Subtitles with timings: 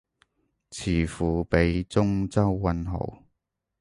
[0.71, 3.21] 詞庫畀中州韻好